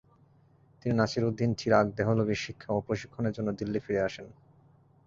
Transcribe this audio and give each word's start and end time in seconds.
তিনি 0.81 0.93
নাসিরউদ্দিন 0.95 1.51
চিরাঘ 1.59 1.85
দেহলভির 1.97 2.43
শিক্ষা 2.45 2.69
ও 2.73 2.79
প্রশিক্ষণের 2.87 3.35
জন্য 3.37 3.49
দিল্লি 3.59 3.79
ফিরে 3.79 4.01
আসেন। 4.01 4.27